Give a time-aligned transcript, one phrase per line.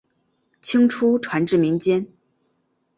[0.63, 2.07] 清初传至民间。